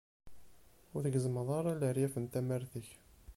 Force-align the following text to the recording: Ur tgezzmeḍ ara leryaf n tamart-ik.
Ur 0.95 1.01
tgezzmeḍ 1.05 1.49
ara 1.59 1.79
leryaf 1.81 2.15
n 2.17 2.25
tamart-ik. 2.25 2.89